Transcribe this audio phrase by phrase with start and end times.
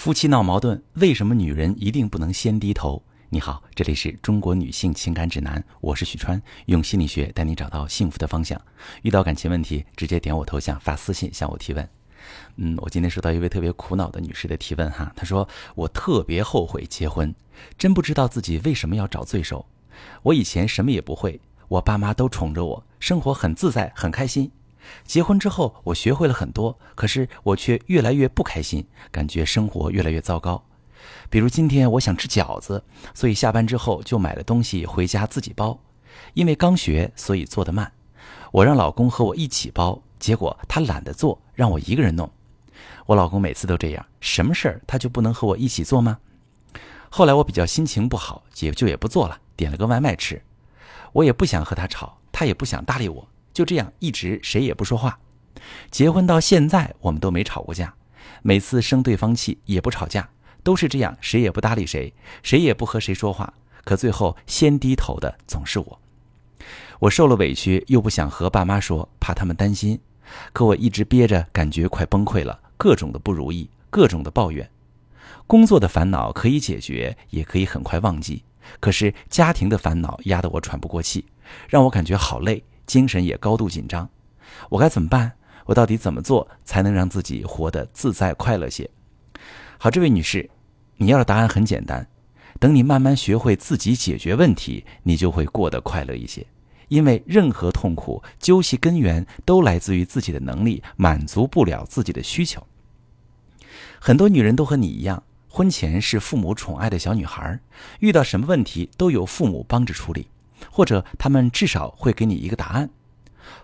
[0.00, 3.02] 夫妻闹矛盾，为什么女人一定不能先低头？
[3.28, 8.58] 你好，这里是中国女性情感指南，我是许川，用心理学带你找到幸福的方向。
[9.02, 11.86] 遇到感情问题，直接点我头像发私信向我提问。
[12.56, 17.34] 嗯，我今天收到一位特别苦恼的女士的提问哈，她说我特别后悔结婚，
[17.76, 19.66] 真不知道自己为什么要找罪受。
[20.22, 21.38] 我以前什么也不会，
[21.68, 24.50] 我爸妈都宠着我，生活很自在，很开心。
[25.04, 30.64] 结婚之后，我学会了很多，可是我却越来越不开心，感觉生活越来越糟糕。
[31.28, 32.84] 比如今天我想吃饺子，
[33.14, 35.80] 所以下班之后就买了东西回家自己包。
[36.34, 37.90] 因为刚学，所以做得慢。
[38.52, 42.30] 我让老公和我一起包，结果他懒得做，让我一个人弄。
[43.06, 46.18] 我老公每次都这样，什么事儿他就不能和我一起做吗？
[47.08, 50.42] 后来我比较心情不好，也就也不做了，点了个外卖吃。
[51.12, 53.28] 我也不想和他吵，他也不想搭理我。
[53.52, 55.18] 就这样一直谁也不说话，
[55.90, 57.94] 结婚到现在我们都没吵过架，
[58.42, 60.28] 每次生对方气也不吵架，
[60.62, 63.52] 都是这样谁也不搭理谁，谁也不和谁说话，
[63.84, 66.00] 可最后先低头的总是我。
[67.00, 69.98] 我受了委屈又不想和爸妈说，怕他们担心，
[70.52, 74.70] 可我一直憋着，感觉快崩溃了，各种的不如意，各种的抱怨。
[75.46, 78.44] 工作的烦恼可以解决，也可以很快忘记，
[78.78, 81.24] 可是家庭的烦恼压得我喘不过气，
[81.68, 82.62] 让我感觉好累。
[82.90, 84.10] 精神也高度紧张，
[84.68, 85.30] 我该怎么办？
[85.64, 88.90] 我到底怎么做才能让自己活得自在快乐些？
[89.78, 90.50] 好，这位女士，
[90.96, 92.04] 你要的答案很简单。
[92.58, 96.44] 等你慢慢学会自己解决问题，你就会过得快乐一些。
[96.88, 102.66] 因为任何痛苦究其根源，都来自于自己的能力满足不了自己的需求。
[104.00, 107.60] 很多女人都和你一样，婚前是父母宠爱的小女孩，
[108.00, 110.26] 遇到什么问题都有父母帮着处理。
[110.70, 112.90] 或者他们至少会给你一个答案。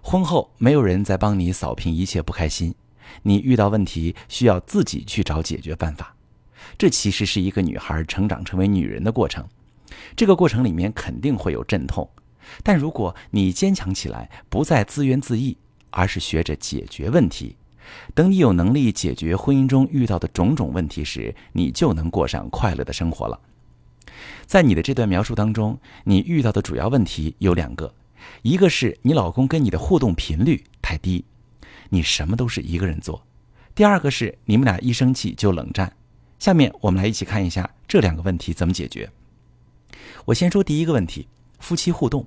[0.00, 2.74] 婚后没有人在帮你扫平一切不开心，
[3.22, 6.14] 你遇到问题需要自己去找解决办法。
[6.78, 9.46] 这其实是一个女孩成长成为女人的过程。
[10.16, 12.08] 这个过程里面肯定会有阵痛，
[12.62, 15.56] 但如果你坚强起来，不再自怨自艾，
[15.90, 17.56] 而是学着解决问题，
[18.14, 23.40] 等你有能力解决婚姻中遇到的种种问题时，你就能过上快乐的生活了。
[24.46, 27.92] 在你的这段描述当中，你遇到的主要问题有两个，
[28.42, 31.24] 一个是你老公跟你的互动频率太低，
[31.90, 33.22] 你什么都是一个人做；
[33.74, 35.92] 第二个是你们俩一生气就冷战。
[36.38, 39.10] 下面我们来一起看一下这两个问题怎么解决。
[40.26, 41.28] 我先说第一个问题：
[41.58, 42.26] 夫妻互动。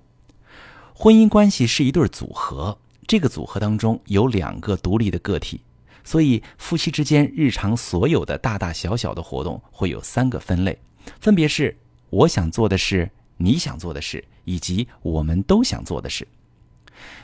[0.94, 2.78] 婚姻关系是一对组合，
[3.08, 5.62] 这个组合当中有两个独立的个体，
[6.04, 10.78] 所以夫妻之间日常所有的大大小小的活动会有三个分类。
[11.20, 11.78] 分别是
[12.10, 16.28] 我想做的事、你想做的事，以及我们都想做的事。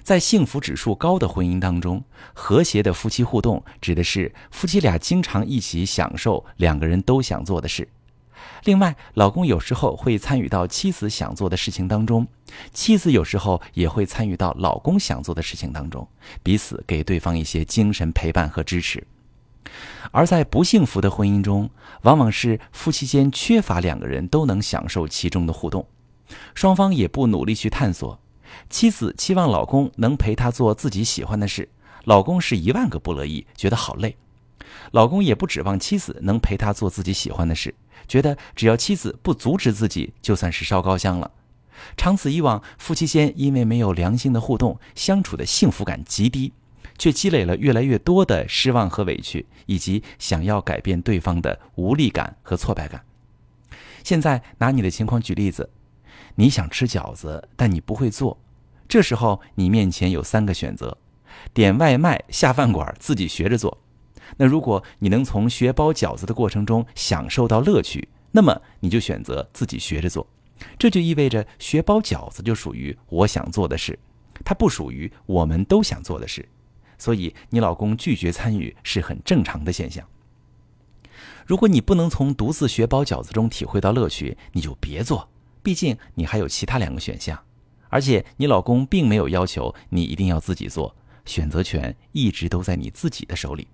[0.03, 2.01] 在幸福指数高的婚姻当中，
[2.33, 7.87] 和谐的夫妻互动指的是夫妻俩经常一起享受两个人都想做的事。
[8.63, 12.25] 另外，老公有时候会参与到妻子想做的事情当中，
[12.71, 16.07] 妻子有时候也会参与到老公想做的事情当中，
[16.41, 19.05] 彼此给对方一些精神陪伴和支持。
[20.11, 21.69] 而在不幸福的婚姻中，
[22.03, 25.85] 往往是夫妻间缺乏两个人都能享受其中的互动，
[26.53, 28.19] 双方也不努力去探索。
[28.69, 31.67] 妻子期望老公能陪她做自己喜欢的事，
[32.05, 34.15] 老公是一万个不乐意，觉得好累。
[34.91, 37.73] 老公也不指望妻子能陪他做自己喜欢的事，
[38.07, 41.31] 觉得只要妻子不阻止自己，就算是烧高香了。
[41.97, 46.53] 长此以往，夫妻间因为没有良性的互动，相处的幸福感极低。
[46.97, 53.03] 却积累了越来越多的失望和委屈，以及想要改变对方的无力感和挫败感。
[54.03, 55.69] 现在拿你的情况举例子，
[56.35, 58.37] 你想吃饺子，但你不会做，
[58.87, 60.97] 这时候你面前有三个选择：
[61.53, 63.77] 点外卖、下饭馆、自己学着做。
[64.37, 70.27] 那如果你能从学包饺子的过程中享受到乐趣，那么你就选择自己学着做。
[70.79, 73.97] 这就意味着学包饺子就属于我想做的事，
[74.43, 76.47] 它不属于我们都想做的事。
[76.97, 80.05] 所以，你老公拒绝参与是很正常的现象。
[81.45, 85.29] 如果你不能从独自学包饺子中体会到乐趣，你就别做。
[85.61, 87.43] 毕竟你还有其他两个选项，
[87.89, 90.95] 而且你老公并没有要求你一定要自己做，
[91.25, 93.67] 选择权一直都在你自己的手里。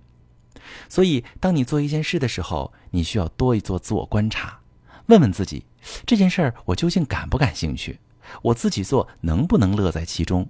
[0.87, 4.59] 所以，当你做一件事的时候，你需要多一做自我观察，
[5.07, 5.65] 问问自己：
[6.05, 7.99] 这件事儿我究竟感不感兴趣？
[8.41, 10.47] 我自己做能不能乐在其中？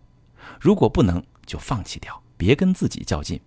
[0.60, 2.22] 如果不能，就放弃掉。
[2.42, 3.40] 别跟自己较劲，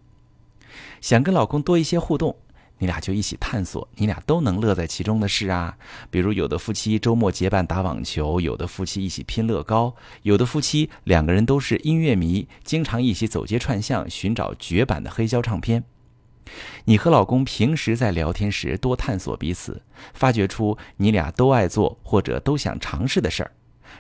[1.01, 2.37] 想跟老公多一些互动，
[2.79, 5.77] 你俩就一起探索你俩都能乐在其中的事啊。
[6.13, 15.83] 比如有的夫妻周末结伴打网球，有的夫妻一起拼乐高，有的夫妻两个人都是音乐迷，经常一起走街串巷寻找绝版的黑胶唱片。
[16.85, 19.83] 你和老公平时在聊天时多探索彼此，
[20.13, 23.51] 发掘出你俩都爱做或者都想尝试的事儿，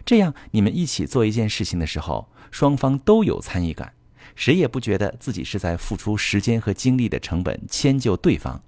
[0.05, 3.95] 这样你们一起做一件事情的时候，双方都有参与感，
[4.35, 8.61] 谁也不觉得自己是在付出时间和精力的成本迁就对方。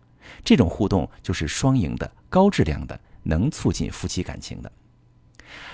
[0.44, 4.70] 这种互动就是双赢的、高质量的，能促进夫妻感情的。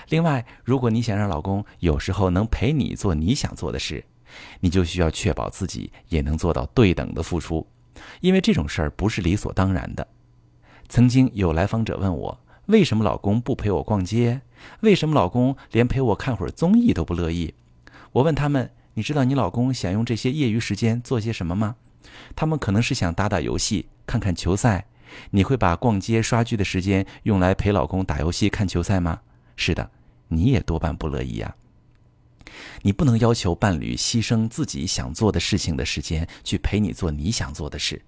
[0.09, 4.03] 另外，如果你想让老公有时候能陪你做你想做的事，
[4.59, 7.65] 你就需要确保自己也能做到对等的付出，
[8.21, 10.07] 因为这种事儿不是理所当然的。
[10.89, 14.41] 曾经有来访者问我，为什么老公不陪我逛街？
[14.81, 17.53] 为什么老公连陪我看会儿综艺都不乐意？
[18.11, 21.75] 我问他们，你知道你老公想用这些业余时间做些什么吗？
[22.35, 24.85] 他们可能是想打打游戏、看看球赛。
[25.29, 29.21] 你会把逛街、刷剧的时间用来陪老公打游戏、看球赛吗？
[29.55, 29.91] 是的，
[30.27, 31.55] 你也多半不乐意呀。
[32.81, 38.01] 你不能要求伴侣牺牲自己想做的事情的时间去陪你做你想做的事，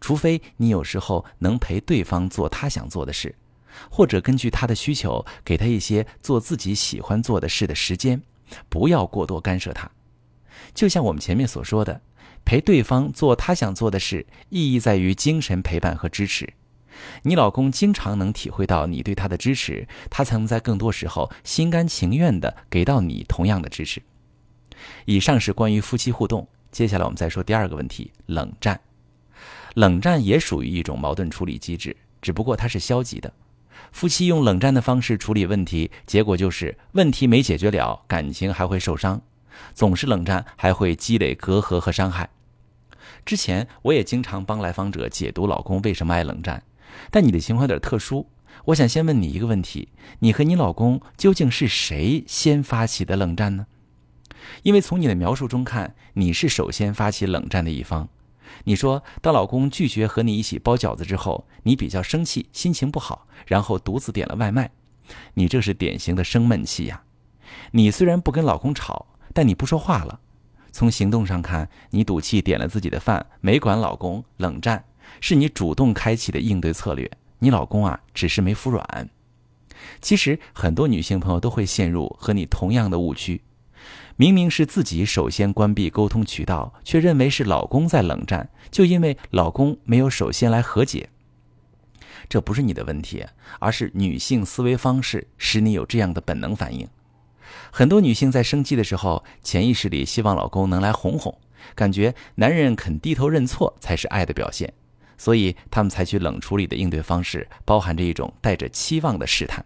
[0.00, 3.34] 除非你有时候能陪对方做他想做的事，
[3.88, 8.20] 或者根据他的需求给他一些做自己喜欢做的事的时间，
[8.68, 9.88] 不要过多干涉他。
[10.78, 12.00] 就像我们前面所说的，
[12.44, 16.54] 陪对方做他想做的事，意义在于精神陪伴和支持。
[17.22, 24.00] 你老公经常能体会到你对他的支持，他才能在更多时候心甘情愿地给到你同样的支持。
[25.04, 28.80] 以上是关于夫妻互动，接下来我们再说第二个问题：冷战。
[29.74, 33.32] 冷战也属于一种矛盾处理机制，只不过它是消极的。
[33.90, 39.20] 夫妻用冷战的方式处理问题，结果就是问题没解决了，感情还会受伤。
[39.74, 42.30] 总是冷战还会积累隔阂和伤害。
[43.24, 46.62] 之前我也经常帮来访者解读老公为什么爱冷战。
[47.10, 48.26] 但你的情况有点特殊，
[48.64, 49.88] 我想先问你一个问题：
[50.20, 53.66] 你和你老公究竟是谁先发起的冷战呢？
[54.62, 58.08] 因为从你的描述中看，你是首先发起冷战的一方。
[58.64, 64.70] 你说，当老公拒绝和你一起包饺子之后，你比较生气，心情不好，然后独自点了外卖。
[65.34, 67.02] 你这是典型的生闷气呀！
[67.72, 69.06] 你虽然不跟老公吵，
[69.38, 70.18] 但你不说话了。
[70.72, 74.84] 从行动上看，你赌气点了自己的饭，没管老公，冷战。
[75.20, 77.08] 是你主动开启的应对策略，
[77.38, 79.08] 你老公啊只是没服软。
[80.00, 83.40] 其实很多女性朋友都会陷入和你同样的误区，
[84.16, 91.08] 明明是自己首先关闭沟通渠道，却认为是老公在冷战，就因为老公没有首先来和解。
[92.28, 93.24] 这不是你的问题，
[93.60, 96.88] 而是女性思维方式使你有这样的本能反应。
[97.70, 101.36] 很多女性在生气的时候，潜意识里希望老公能来哄哄，
[101.74, 104.72] 感觉男人肯低头认错才是爱的表现。
[105.16, 109.64] 所以，他们采取冷处理的应对方式，包含着一种带着期望的试探。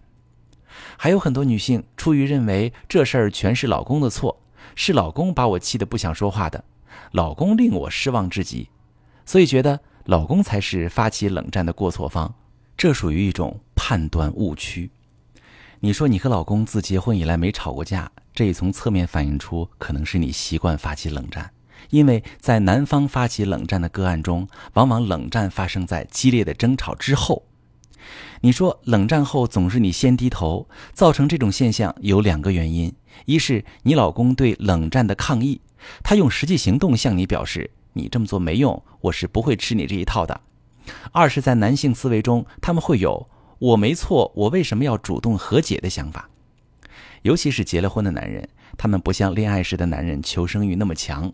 [0.97, 4.41] 还有很多女性出于认为这事儿全是老公的错，
[4.75, 6.65] 是老公把我气得不想说话的，
[7.11, 8.71] 老公令我失望至极，
[9.27, 12.35] 所以觉得老公才是发起冷战的过错方。
[12.75, 14.91] 这属于一种判断误区。
[15.85, 21.51] 你说你和老公自结婚以来没吵过架，这也从侧面反映出可能是你习惯发起冷战。
[21.91, 27.43] 因为在男方发起冷战的个案中，往往冷战发生在激烈的争吵之后。
[28.43, 32.95] 你说冷战后总是你先低头，造成这种现象有两个原因：
[33.25, 35.61] 一是你老公对冷战的抗议，
[36.05, 40.41] 他用实际行动向你表示你这么做没用，我是不会吃你这一套的；
[41.11, 43.29] 二是，在男性思维中，他们会有
[43.63, 46.29] 我没错，我为什么要主动和解的想法。
[47.23, 51.33] 尤其是结了婚的男人，他们不像恋爱时的男人求生欲那么强。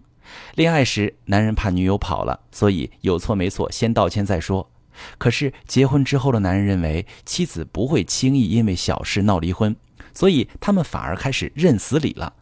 [0.54, 4.70] 恋爱时，男人怕女友跑了，所以有错没错先道歉再说。
[5.16, 9.74] 可是结婚之后的男人认为妻子不会轻易因为小事闹离婚，
[10.12, 12.34] 所以他们反而开始认死理了。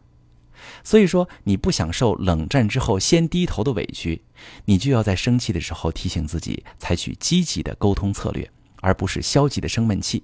[0.83, 4.23] 所以说，你不想受冷战之后先低头的委屈，
[4.65, 8.51] 你就要在生气的时候提醒自己采取积极的沟通策略，
[8.87, 10.23] 而不是消极的生闷气。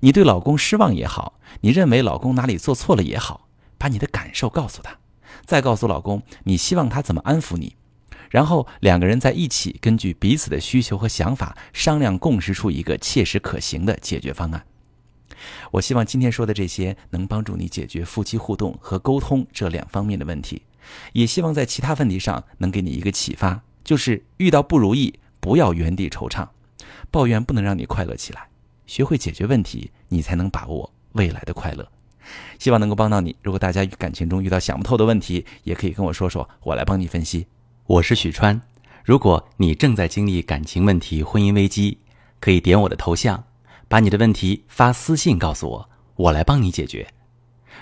[0.00, 4.98] 你对老公失望也好，你认为老公哪里做错了也好，把你的感受告诉他。
[5.46, 7.76] 再告诉老公，你希望他怎么安抚你，
[8.28, 14.66] 然后两个人在一起，根据彼此的需求和想法商量共识出一个切实可行的解决方案。
[15.70, 20.60] 我希望今天说的这些能帮助你解决夫妻互动和沟通这两方面的问题，
[21.14, 26.46] 也希望在其他问题上能给你一个启发，就是遇到不如意不要原地惆怅，
[27.10, 28.48] 抱怨不能让你快乐起来，
[28.86, 31.86] 学会解决问题，你才能把握未来的快乐。
[32.58, 33.34] 希望能够帮到你。
[33.42, 37.46] 如果大家感情中遇到想不透的问题，也可以跟我说说，我来帮你分析。
[37.86, 38.60] 我是许川。
[39.02, 41.98] 如果你正在经历感情问题、婚姻危机，
[42.38, 43.42] 可以点我的头像，
[43.88, 47.08] 把你的问题发私信告诉我，我来帮你解决。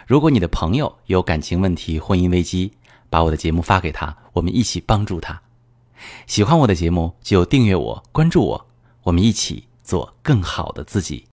[0.06, 2.72] 如果你的朋友有感情问题、婚姻危机，
[3.10, 5.42] 把我的节目发给他，我们一起帮助他。
[6.26, 8.67] 喜欢我的节目就订阅我、关注我，
[9.08, 11.24] 我们一起做更好的自己。